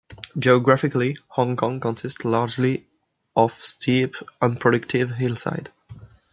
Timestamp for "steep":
3.53-4.15